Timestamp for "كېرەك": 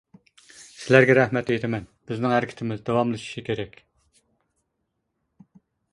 3.51-3.77